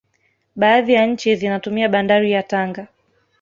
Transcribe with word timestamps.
baadhi 0.55 0.93
ya 0.93 1.05
nchi 1.07 1.35
zinatumia 1.35 1.89
bandari 1.89 2.31
ya 2.31 2.43
tanga 2.43 2.87